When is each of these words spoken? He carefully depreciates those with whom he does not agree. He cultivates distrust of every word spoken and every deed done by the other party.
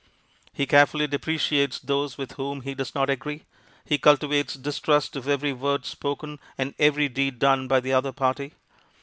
He 0.51 0.65
carefully 0.65 1.05
depreciates 1.05 1.77
those 1.77 2.17
with 2.17 2.31
whom 2.31 2.61
he 2.61 2.73
does 2.73 2.95
not 2.95 3.07
agree. 3.07 3.43
He 3.85 3.99
cultivates 3.99 4.55
distrust 4.55 5.15
of 5.15 5.27
every 5.27 5.53
word 5.53 5.85
spoken 5.85 6.39
and 6.57 6.73
every 6.79 7.07
deed 7.07 7.37
done 7.37 7.67
by 7.67 7.81
the 7.81 7.93
other 7.93 8.11
party. 8.11 8.55